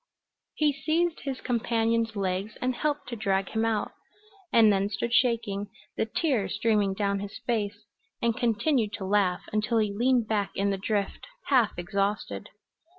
[0.55, 3.91] He seized his companion's legs and helped to drag him out,
[4.51, 7.85] and then stood shaking, the tears streaming down his face,
[8.19, 12.49] and continued to laugh until he leaned back in the drift, half exhausted.